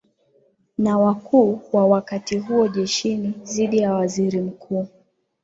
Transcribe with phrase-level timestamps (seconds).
[0.77, 4.87] na wakuu wa wakati huo jeshini dhidi ya waziri mkuu